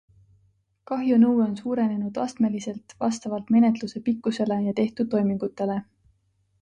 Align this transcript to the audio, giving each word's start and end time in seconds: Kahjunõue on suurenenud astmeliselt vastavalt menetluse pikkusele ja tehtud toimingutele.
Kahjunõue 0.91 1.43
on 1.43 1.51
suurenenud 1.59 2.17
astmeliselt 2.23 2.95
vastavalt 3.05 3.53
menetluse 3.57 4.01
pikkusele 4.09 4.59
ja 4.69 4.75
tehtud 4.81 5.13
toimingutele. 5.17 5.77